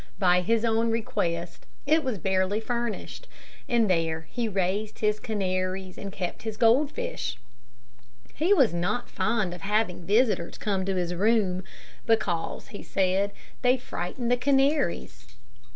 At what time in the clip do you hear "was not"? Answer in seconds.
8.51-9.11